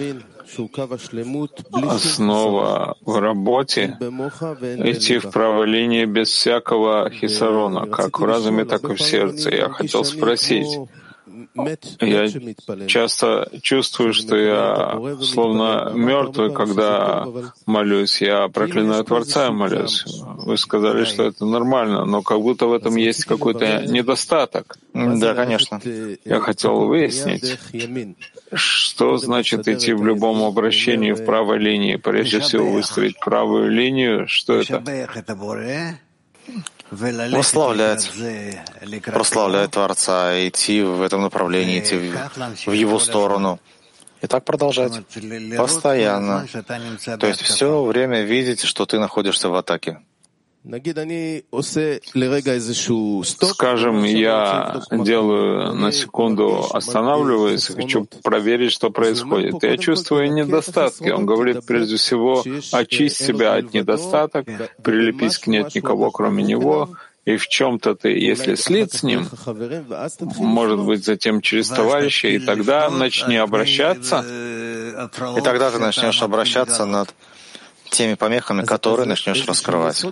[1.73, 8.95] основа в работе идти в правой линии без всякого хисарона, как в разуме, так и
[8.95, 9.49] в сердце.
[9.55, 10.67] Я хотел спросить,
[12.01, 12.27] я
[12.87, 17.27] часто чувствую, что я словно мертвый, когда
[17.65, 18.21] молюсь.
[18.21, 20.05] Я проклинаю Творца и молюсь.
[20.23, 24.77] Вы сказали, что это нормально, но как будто в этом есть какой-то недостаток.
[24.93, 25.79] Да, конечно.
[26.25, 27.59] Я хотел выяснить,
[28.53, 31.95] что значит идти в любом обращении в правой линии.
[31.95, 34.27] Прежде всего выстроить правую линию.
[34.27, 34.83] Что это?
[36.89, 38.11] Прославлять,
[39.05, 43.59] прославлять Творца, идти в этом направлении, идти в, в его сторону.
[44.21, 44.93] И так продолжать.
[45.57, 46.47] Постоянно.
[47.19, 49.99] То есть все время видеть, что ты находишься в атаке.
[53.23, 59.63] Скажем, я делаю на секунду, останавливаюсь, хочу проверить, что происходит.
[59.63, 61.09] Я чувствую недостатки.
[61.09, 62.43] Он говорит, прежде всего,
[62.73, 64.45] очисть себя от недостаток,
[64.83, 66.89] прилепись к нет никого, кроме него,
[67.25, 69.27] и в чем-то ты, если слит с ним,
[70.37, 74.25] может быть, затем через товарища, и тогда начни обращаться.
[75.37, 77.13] И тогда ты начнешь обращаться над
[77.89, 80.03] теми помехами, которые начнешь раскрывать.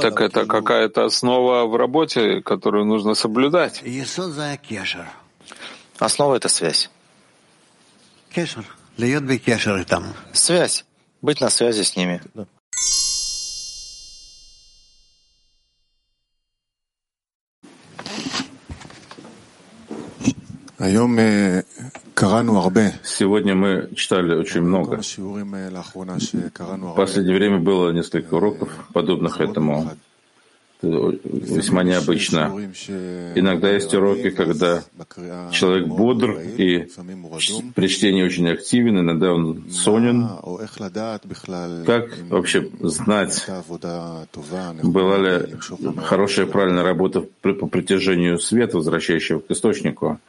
[0.00, 3.82] Так это какая-то основа в работе, которую нужно соблюдать.
[5.98, 6.90] Основа— это связь.
[10.32, 10.84] Связь.
[11.22, 12.20] Быть на связи с ними.
[23.04, 25.00] Сегодня мы читали очень много.
[25.02, 29.90] В последнее время было несколько уроков, подобных этому.
[30.82, 32.52] Это весьма необычно.
[33.34, 34.82] Иногда есть уроки, когда
[35.50, 36.88] человек бодр и
[37.74, 40.28] при чтении очень активен, иногда он сонен.
[41.86, 43.46] Как вообще знать,
[44.82, 45.56] была ли
[46.04, 50.20] хорошая правильная работа по притяжению света, возвращающего к источнику?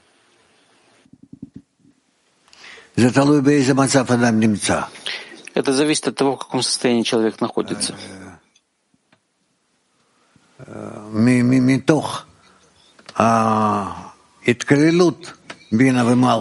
[5.54, 7.96] Это зависит от того, в каком состоянии человек находится.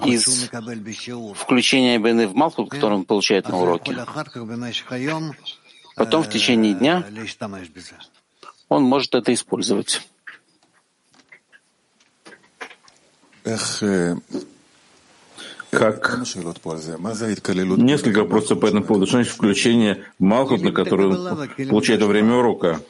[0.06, 0.48] из
[1.34, 3.94] включения Бены в Малхут, который он получает на уроке.
[5.94, 7.04] Потом в течение дня
[8.70, 10.08] он может это использовать.
[15.78, 16.18] Как
[17.76, 19.06] несколько вопросов по этому поводу.
[19.06, 22.80] Что значит включение Малхут, на который он получает во время урока?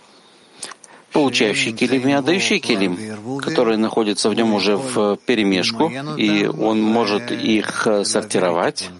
[1.13, 2.99] получающий килим и отдающий килим,
[3.41, 8.91] которые находятся в нем уже в перемешку, и он может их сортировать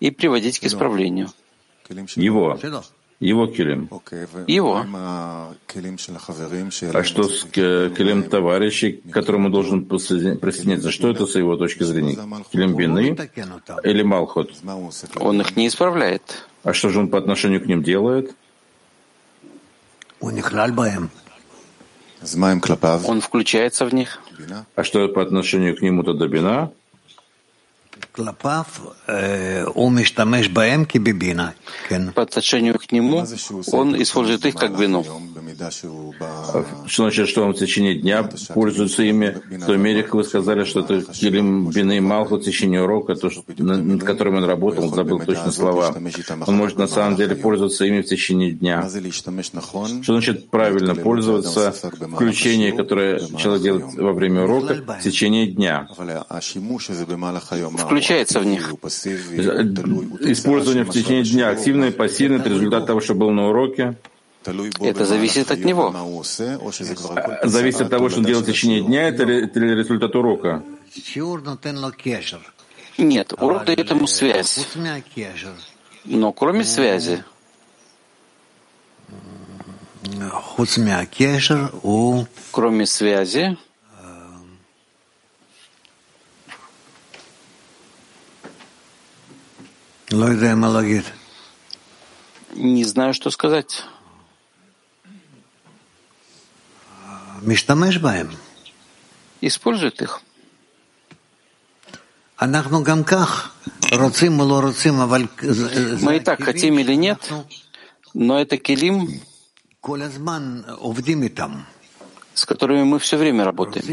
[0.00, 1.28] и приводить к исправлению.
[2.16, 2.58] Его.
[3.20, 3.90] Его килим.
[4.46, 4.86] Его.
[4.92, 5.52] А
[7.04, 10.90] что с килим товарищей, к которому должен присоединиться?
[10.90, 12.16] Что это с его точки зрения?
[12.50, 13.14] Килим бины
[13.84, 14.52] или малхот?
[15.16, 16.48] Он их не исправляет.
[16.62, 18.34] А что же он по отношению к ним делает?
[23.06, 24.22] Он включается в них.
[24.76, 26.72] А что по отношению к нему тогда бина?
[32.14, 33.24] По отношению к нему
[33.72, 35.04] он использует их как вину.
[36.86, 40.64] Что значит, что он в течение дня пользуется ими, в той мере, как вы сказали,
[40.64, 44.94] что это Килим Бины Малху в течение урока, то, что, над которым он работал, он
[44.94, 45.94] забыл точно слова.
[46.46, 48.88] Он может на самом деле пользоваться ими в течение дня.
[48.88, 55.88] Что значит правильно пользоваться включение, которое человек делает во время урока в течение дня?
[57.78, 58.74] Включается в них.
[60.20, 63.96] Использование в течение дня активное и пассивное– это результат того, что был на уроке.
[64.44, 65.92] Это зависит от него.
[67.42, 70.62] Зависит от того, что он делает в течение дня, это результат урока?
[72.98, 74.66] Нет, урок дает ему связь.
[76.04, 77.24] Но кроме связи,
[82.52, 83.56] кроме связи,
[92.54, 93.84] не знаю, что сказать.
[99.42, 100.20] Использует их.
[106.02, 107.18] Мы и так хотим или нет,
[108.14, 109.08] но это килим,
[112.34, 113.84] с которыми мы все время работаем.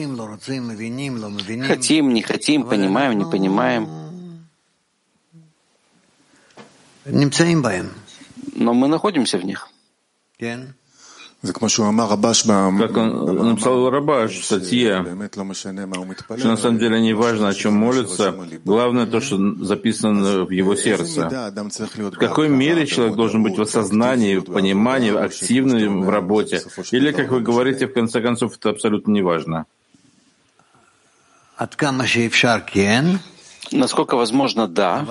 [1.68, 3.88] Хотим, не хотим, понимаем, не понимаем.
[8.56, 9.68] Но мы находимся в них.
[12.78, 15.06] Как он написал Рабаш в статье,
[16.38, 18.36] что на самом деле не важно, о чем молится,
[18.66, 21.30] главное то, что записано в его сердце.
[22.16, 26.62] В какой мере человек должен быть в осознании, в понимании, активным в работе?
[26.92, 29.66] Или, как вы говорите, в конце концов, это абсолютно не важно?
[33.72, 35.06] Насколько возможно, да.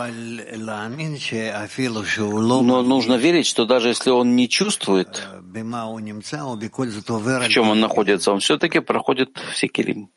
[2.62, 8.80] Но нужно верить, что даже если он не чувствует, в чем он находится, он все-таки
[8.80, 10.10] проходит все килим.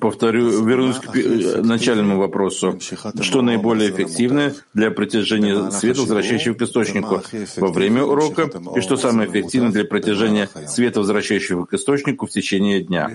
[0.00, 2.78] Повторю, вернусь к начальному вопросу.
[3.20, 7.22] Что наиболее эффективно для притяжения света, возвращающего к источнику
[7.56, 12.82] во время урока, и что самое эффективное для притяжения света, возвращающего к источнику в течение
[12.82, 13.10] дня?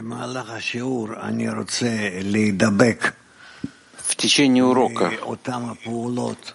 [4.05, 5.11] В течение урока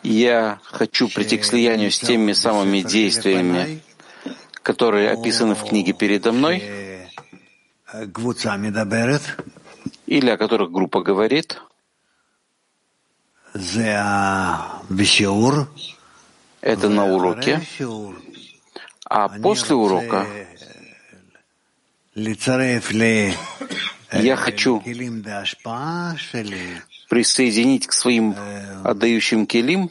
[0.03, 3.83] я хочу прийти к слиянию с теми самыми действиями,
[4.63, 6.63] которые описаны в книге передо мной,
[10.07, 11.61] или о которых группа говорит,
[16.61, 17.61] это на уроке,
[19.05, 20.27] а после урока?
[24.13, 24.83] Я хочу
[27.09, 28.35] присоединить к своим
[28.85, 29.91] отдающим келим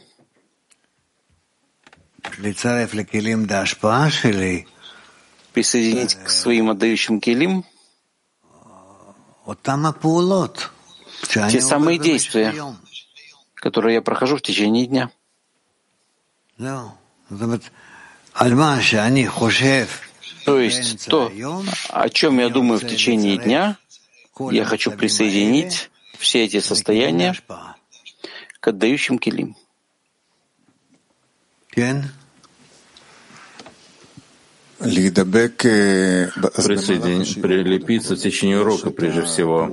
[5.53, 7.65] присоединить к своим отдающим келим
[11.49, 12.53] те самые действия,
[13.55, 15.09] которые я прохожу в течение дня.
[20.45, 21.31] То есть то,
[21.89, 23.77] о чем я думаю в течение дня,
[24.51, 27.35] я хочу присоединить все эти состояния
[28.59, 29.19] к отдающим
[31.69, 32.03] килим
[37.41, 39.69] прилепиться в течение урока прежде всего.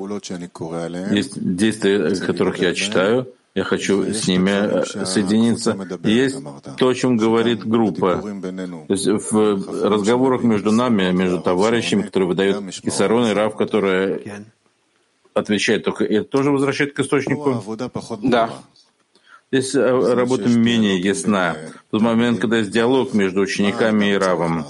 [1.13, 5.79] Есть действия, которых я читаю, я хочу с ними э, соединиться.
[6.05, 6.37] Есть
[6.77, 8.21] то, о чем говорит группа.
[8.21, 14.45] То есть в разговорах между нами, между товарищами, которые выдают Кисарон и Рав, которые
[15.33, 17.63] отвечают только, это тоже возвращает к источнику?
[18.23, 18.51] Да.
[19.53, 21.57] Здесь э, работа менее ясна.
[21.89, 24.67] В тот момент, когда есть диалог между учениками и равом,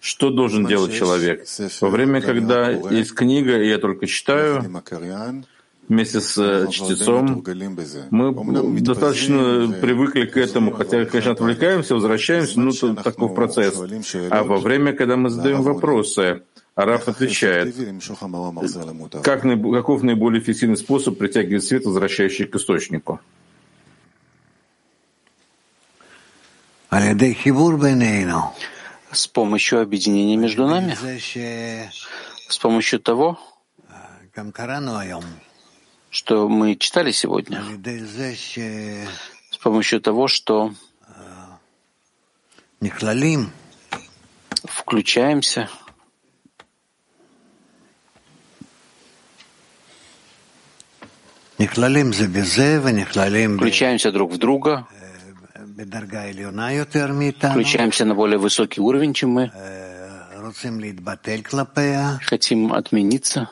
[0.00, 1.46] что должен делать человек?
[1.80, 4.62] Во время, когда есть книга, и я только читаю,
[5.88, 7.42] вместе с э, чтецом,
[8.10, 13.80] мы достаточно привыкли к этому, хотя, конечно, отвлекаемся, возвращаемся, ну, это такой процесс.
[14.30, 16.42] А во время, когда мы задаем вопросы,
[16.74, 17.74] Араф отвечает,
[19.24, 23.20] как, каков наиболее эффективный способ притягивать свет, возвращающий к источнику?
[29.12, 30.96] С помощью объединения между нами,
[32.48, 33.38] с помощью того,
[36.10, 37.62] что мы читали сегодня,
[39.50, 40.72] с помощью того, что
[44.64, 45.68] включаемся.
[53.58, 54.86] Включаемся друг в друга,
[57.50, 59.50] включаемся на более высокий уровень, чем мы,
[62.24, 63.50] хотим отмениться,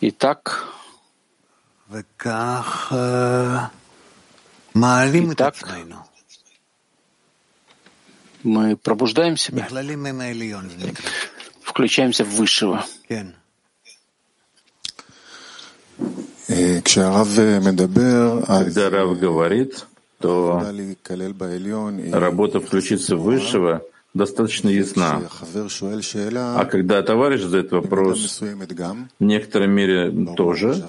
[0.00, 0.66] и так,
[5.22, 5.54] и так
[8.42, 9.66] мы пробуждаем себя,
[11.62, 12.84] включаемся в Высшего.
[18.46, 19.86] Когда Рав говорит,
[20.18, 20.62] то
[22.12, 23.82] работа включиться Высшего—
[24.16, 25.22] достаточно ясна.
[26.34, 30.88] А когда товарищ задает вопрос, в некоторой мере тоже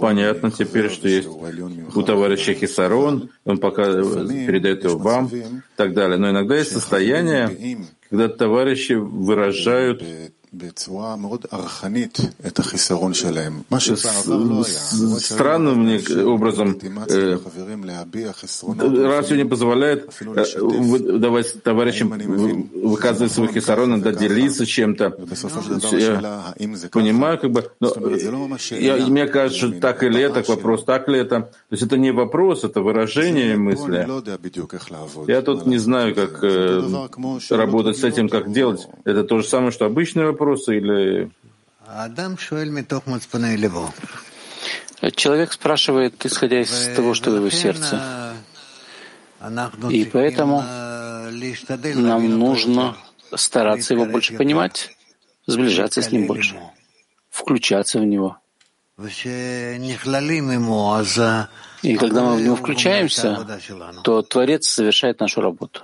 [0.00, 5.44] понятно теперь, что есть у товарища Хисарон, он пока передает его вам и
[5.76, 6.18] так далее.
[6.18, 10.02] Но иногда есть состояние, когда товарищи выражают
[15.20, 16.78] Странным мне образом
[17.08, 17.38] э,
[19.04, 22.08] раз сегодня позволяет э, давать товарищам
[22.74, 25.16] выказывать свой хисарон, да, делиться чем-то.
[25.92, 26.54] Я
[26.90, 27.92] понимаю, как бы, но
[28.70, 31.40] я, мне кажется, что так или это, вопрос, так ли это.
[31.40, 34.06] То есть это не вопрос, это выражение мысли.
[35.26, 36.82] Я тут не знаю, как э,
[37.50, 38.86] работать с этим, как делать.
[39.04, 41.30] Это то же самое, что обычный вопрос вопросы или...
[45.14, 48.34] Человек спрашивает, исходя из того, что в его сердце.
[49.90, 50.62] И поэтому
[51.94, 52.96] нам нужно
[53.34, 54.96] стараться его больше понимать,
[55.46, 56.58] сближаться с ним больше,
[57.30, 58.38] включаться в него.
[61.82, 63.46] И когда мы в него включаемся,
[64.02, 65.82] то Творец совершает нашу работу.